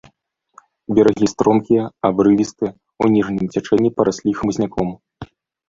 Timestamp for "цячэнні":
3.55-3.95